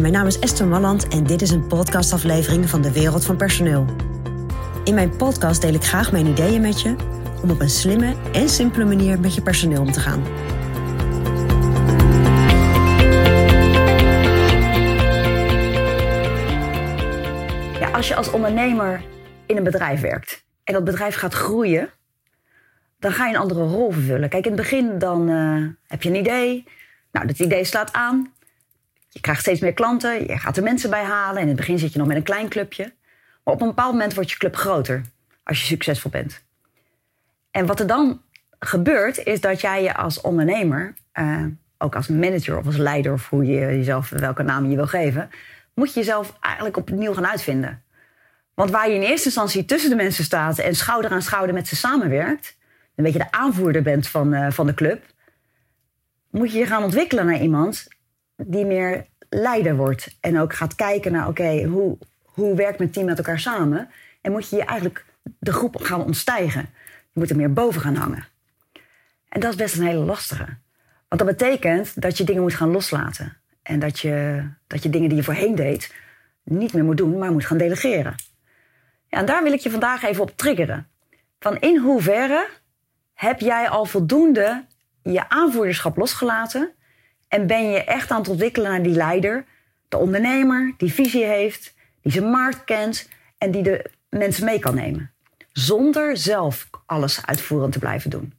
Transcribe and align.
Mijn 0.00 0.12
naam 0.12 0.26
is 0.26 0.38
Esther 0.38 0.66
Malland 0.66 1.08
en 1.08 1.24
dit 1.24 1.42
is 1.42 1.50
een 1.50 1.66
podcastaflevering 1.66 2.68
van 2.68 2.82
de 2.82 2.92
Wereld 2.92 3.24
van 3.24 3.36
Personeel. 3.36 3.86
In 4.84 4.94
mijn 4.94 5.16
podcast 5.16 5.60
deel 5.60 5.74
ik 5.74 5.84
graag 5.84 6.12
mijn 6.12 6.26
ideeën 6.26 6.60
met 6.60 6.80
je 6.80 6.96
om 7.42 7.50
op 7.50 7.60
een 7.60 7.70
slimme 7.70 8.14
en 8.32 8.48
simpele 8.48 8.84
manier 8.84 9.20
met 9.20 9.34
je 9.34 9.42
personeel 9.42 9.80
om 9.80 9.92
te 9.92 10.00
gaan. 10.00 10.22
Ja, 17.80 17.90
als 17.90 18.08
je 18.08 18.14
als 18.14 18.30
ondernemer 18.30 19.04
in 19.46 19.56
een 19.56 19.64
bedrijf 19.64 20.00
werkt 20.00 20.44
en 20.64 20.74
dat 20.74 20.84
bedrijf 20.84 21.14
gaat 21.14 21.34
groeien, 21.34 21.90
dan 22.98 23.12
ga 23.12 23.26
je 23.26 23.34
een 23.34 23.40
andere 23.40 23.62
rol 23.62 23.90
vervullen. 23.90 24.28
Kijk, 24.28 24.44
in 24.44 24.52
het 24.52 24.60
begin 24.60 24.98
dan 24.98 25.28
eh, 25.28 25.66
heb 25.86 26.02
je 26.02 26.08
een 26.08 26.16
idee. 26.16 26.64
Nou, 27.12 27.26
dat 27.26 27.38
idee 27.38 27.64
slaat 27.64 27.92
aan. 27.92 28.32
Je 29.12 29.20
krijgt 29.20 29.40
steeds 29.40 29.60
meer 29.60 29.72
klanten. 29.72 30.26
Je 30.26 30.38
gaat 30.38 30.56
er 30.56 30.62
mensen 30.62 30.90
bij 30.90 31.04
halen. 31.04 31.42
In 31.42 31.48
het 31.48 31.56
begin 31.56 31.78
zit 31.78 31.92
je 31.92 31.98
nog 31.98 32.08
met 32.08 32.16
een 32.16 32.22
klein 32.22 32.48
clubje. 32.48 32.92
Maar 33.44 33.54
op 33.54 33.60
een 33.60 33.66
bepaald 33.66 33.92
moment 33.92 34.14
wordt 34.14 34.30
je 34.30 34.36
club 34.36 34.56
groter. 34.56 35.02
Als 35.44 35.60
je 35.60 35.66
succesvol 35.66 36.10
bent. 36.10 36.42
En 37.50 37.66
wat 37.66 37.80
er 37.80 37.86
dan 37.86 38.20
gebeurt, 38.58 39.24
is 39.24 39.40
dat 39.40 39.60
jij 39.60 39.82
je 39.82 39.94
als 39.94 40.20
ondernemer, 40.20 40.94
uh, 41.14 41.44
ook 41.78 41.96
als 41.96 42.08
manager 42.08 42.58
of 42.58 42.66
als 42.66 42.76
leider, 42.76 43.12
of 43.12 43.28
hoe 43.28 43.44
je 43.44 43.58
jezelf, 43.58 44.08
welke 44.08 44.42
naam 44.42 44.70
je 44.70 44.76
wil 44.76 44.86
geven, 44.86 45.30
moet 45.74 45.94
je 45.94 46.00
jezelf 46.00 46.36
eigenlijk 46.40 46.76
opnieuw 46.76 47.14
gaan 47.14 47.26
uitvinden. 47.26 47.82
Want 48.54 48.70
waar 48.70 48.88
je 48.88 48.94
in 48.94 49.02
eerste 49.02 49.26
instantie 49.26 49.64
tussen 49.64 49.90
de 49.90 49.96
mensen 49.96 50.24
staat 50.24 50.58
en 50.58 50.74
schouder 50.74 51.10
aan 51.10 51.22
schouder 51.22 51.54
met 51.54 51.68
ze 51.68 51.76
samenwerkt, 51.76 52.56
een 52.94 53.04
beetje 53.04 53.18
de 53.18 53.32
aanvoerder 53.32 53.82
bent 53.82 54.08
van, 54.08 54.34
uh, 54.34 54.50
van 54.50 54.66
de 54.66 54.74
club, 54.74 55.04
moet 56.30 56.52
je 56.52 56.58
je 56.58 56.66
gaan 56.66 56.82
ontwikkelen 56.82 57.26
naar 57.26 57.40
iemand 57.40 57.88
die 58.46 58.64
meer 58.64 59.06
leider 59.28 59.76
wordt. 59.76 60.16
En 60.20 60.38
ook 60.38 60.54
gaat 60.54 60.74
kijken 60.74 61.12
naar, 61.12 61.28
oké, 61.28 61.62
hoe, 61.62 61.98
hoe 62.22 62.54
werkt 62.54 62.78
mijn 62.78 62.90
team 62.90 63.06
met 63.06 63.18
elkaar 63.18 63.40
samen? 63.40 63.90
En 64.20 64.32
moet 64.32 64.48
je 64.48 64.56
je 64.56 64.64
eigenlijk 64.64 65.04
de 65.38 65.52
groep 65.52 65.76
gaan 65.76 66.04
ontstijgen. 66.04 66.68
Je 66.84 67.20
moet 67.20 67.30
er 67.30 67.36
meer 67.36 67.52
boven 67.52 67.80
gaan 67.80 67.94
hangen. 67.94 68.26
En 69.28 69.40
dat 69.40 69.50
is 69.50 69.56
best 69.56 69.76
een 69.76 69.86
hele 69.86 70.04
lastige. 70.04 70.46
Want 71.08 71.20
dat 71.20 71.36
betekent 71.36 72.02
dat 72.02 72.18
je 72.18 72.24
dingen 72.24 72.42
moet 72.42 72.54
gaan 72.54 72.70
loslaten. 72.70 73.36
En 73.62 73.78
dat 73.78 73.98
je, 73.98 74.44
dat 74.66 74.82
je 74.82 74.90
dingen 74.90 75.08
die 75.08 75.18
je 75.18 75.24
voorheen 75.24 75.54
deed 75.54 75.94
niet 76.44 76.72
meer 76.72 76.84
moet 76.84 76.96
doen, 76.96 77.18
maar 77.18 77.32
moet 77.32 77.46
gaan 77.46 77.58
delegeren. 77.58 78.14
Ja, 79.06 79.18
en 79.18 79.26
daar 79.26 79.42
wil 79.42 79.52
ik 79.52 79.60
je 79.60 79.70
vandaag 79.70 80.02
even 80.02 80.22
op 80.22 80.36
triggeren. 80.36 80.88
Van 81.38 81.58
in 81.58 81.78
hoeverre 81.78 82.48
heb 83.14 83.40
jij 83.40 83.68
al 83.68 83.84
voldoende 83.84 84.64
je 85.02 85.28
aanvoerderschap 85.28 85.96
losgelaten 85.96 86.72
en 87.32 87.46
ben 87.46 87.70
je 87.70 87.84
echt 87.84 88.10
aan 88.10 88.18
het 88.18 88.28
ontwikkelen 88.28 88.70
naar 88.70 88.82
die 88.82 88.94
leider, 88.94 89.44
de 89.88 89.96
ondernemer 89.96 90.74
die 90.76 90.92
visie 90.92 91.24
heeft, 91.24 91.74
die 92.02 92.12
zijn 92.12 92.30
markt 92.30 92.64
kent 92.64 93.08
en 93.38 93.50
die 93.50 93.62
de 93.62 93.90
mensen 94.08 94.44
mee 94.44 94.58
kan 94.58 94.74
nemen. 94.74 95.10
Zonder 95.52 96.16
zelf 96.16 96.68
alles 96.86 97.26
uitvoerend 97.26 97.72
te 97.72 97.78
blijven 97.78 98.10
doen. 98.10 98.34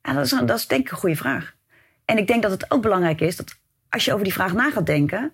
En 0.00 0.14
dat 0.14 0.24
is, 0.24 0.30
dat 0.30 0.64
denk 0.68 0.80
ik 0.80 0.90
een 0.90 0.96
goede 0.96 1.16
vraag. 1.16 1.54
En 2.04 2.18
ik 2.18 2.26
denk 2.26 2.42
dat 2.42 2.50
het 2.50 2.70
ook 2.70 2.82
belangrijk 2.82 3.20
is 3.20 3.36
dat 3.36 3.56
als 3.88 4.04
je 4.04 4.12
over 4.12 4.24
die 4.24 4.32
vraag 4.32 4.52
na 4.52 4.70
gaat 4.70 4.86
denken, 4.86 5.32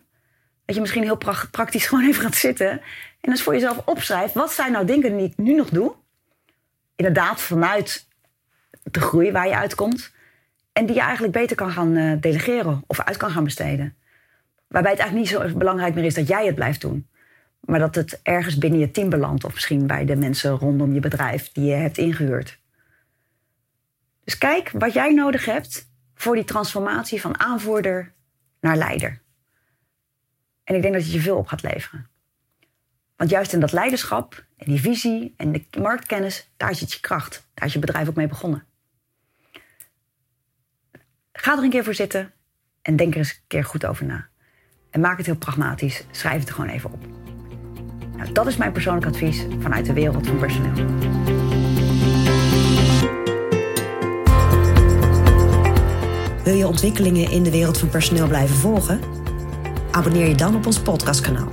dat 0.65 0.75
je 0.75 0.81
misschien 0.81 1.03
heel 1.03 1.19
praktisch 1.51 1.87
gewoon 1.89 2.05
even 2.05 2.23
gaat 2.23 2.37
zitten 2.37 2.70
en 3.20 3.31
eens 3.31 3.43
voor 3.43 3.55
jezelf 3.55 3.83
opschrijft: 3.85 4.35
wat 4.35 4.53
zijn 4.53 4.73
nou 4.73 4.87
dingen 4.87 5.17
die 5.17 5.27
ik 5.27 5.37
nu 5.37 5.55
nog 5.55 5.69
doe? 5.69 5.95
Inderdaad, 6.97 7.41
vanuit 7.41 8.07
de 8.83 9.01
groei 9.01 9.33
waar 9.33 9.48
je 9.48 9.57
uitkomt. 9.57 10.13
En 10.73 10.87
die 10.87 10.95
je 10.95 11.01
eigenlijk 11.01 11.33
beter 11.33 11.56
kan 11.56 11.70
gaan 11.70 11.97
uh, 11.97 12.20
delegeren 12.20 12.84
of 12.87 13.01
uit 13.01 13.17
kan 13.17 13.31
gaan 13.31 13.45
besteden. 13.45 13.97
Waarbij 14.69 14.91
het 14.91 15.01
eigenlijk 15.01 15.31
niet 15.31 15.51
zo 15.51 15.59
belangrijk 15.59 15.95
meer 15.95 16.05
is 16.05 16.14
dat 16.14 16.29
jij 16.29 16.47
het 16.47 16.55
blijft 16.55 16.81
doen. 16.81 17.09
Maar 17.61 17.79
dat 17.79 17.95
het 17.95 18.20
ergens 18.23 18.58
binnen 18.58 18.80
je 18.80 18.91
team 18.91 19.08
belandt. 19.08 19.45
Of 19.45 19.52
misschien 19.52 19.86
bij 19.86 20.05
de 20.05 20.17
mensen 20.17 20.51
rondom 20.51 20.92
je 20.92 21.01
bedrijf 21.01 21.52
die 21.52 21.64
je 21.64 21.74
hebt 21.74 21.98
ingehuurd. 21.98 22.61
Dus 24.24 24.39
kijk 24.39 24.70
wat 24.70 24.92
jij 24.92 25.14
nodig 25.14 25.45
hebt 25.45 25.91
voor 26.14 26.35
die 26.35 26.45
transformatie 26.45 27.20
van 27.20 27.41
aanvoerder 27.41 28.13
naar 28.61 28.77
leider. 28.77 29.20
En 30.64 30.75
ik 30.75 30.83
denk 30.83 30.95
dat 30.95 31.02
het 31.02 31.13
je 31.13 31.20
veel 31.20 31.36
op 31.36 31.46
gaat 31.46 31.63
leveren. 31.63 32.08
Want 33.17 33.30
juist 33.30 33.52
in 33.52 33.61
dat 33.61 33.73
leiderschap 33.73 34.45
en 34.57 34.67
die 34.67 34.80
visie 34.80 35.35
en 35.36 35.52
de 35.52 35.64
marktkennis, 35.80 36.51
daar 36.57 36.75
zit 36.75 36.92
je 36.92 37.01
kracht. 37.01 37.48
Daar 37.55 37.67
is 37.67 37.73
je 37.73 37.79
bedrijf 37.79 38.08
ook 38.08 38.14
mee 38.14 38.29
begonnen. 38.29 38.67
Ga 41.42 41.57
er 41.57 41.63
een 41.63 41.70
keer 41.70 41.85
voor 41.85 41.95
zitten 41.95 42.33
en 42.83 42.97
denk 42.97 43.13
er 43.13 43.19
eens 43.19 43.30
een 43.30 43.36
keer 43.47 43.64
goed 43.64 43.86
over 43.86 44.05
na. 44.05 44.29
En 44.91 45.01
maak 45.01 45.17
het 45.17 45.27
heel 45.27 45.36
pragmatisch. 45.36 46.05
Schrijf 46.11 46.39
het 46.39 46.48
er 46.48 46.55
gewoon 46.55 46.70
even 46.70 46.92
op. 46.92 47.07
Nou, 48.17 48.33
dat 48.33 48.47
is 48.47 48.57
mijn 48.57 48.73
persoonlijk 48.73 49.07
advies 49.07 49.47
vanuit 49.58 49.86
de 49.86 49.92
wereld 49.92 50.27
van 50.27 50.39
personeel. 50.39 50.73
Wil 56.45 56.55
je 56.55 56.67
ontwikkelingen 56.67 57.31
in 57.31 57.42
de 57.42 57.51
wereld 57.51 57.79
van 57.79 57.89
personeel 57.89 58.29
blijven 58.29 58.57
volgen? 58.57 59.01
Abonneer 59.91 60.29
je 60.29 60.35
dan 60.35 60.55
op 60.55 60.67
ons 60.67 60.81
podcastkanaal. 60.81 61.48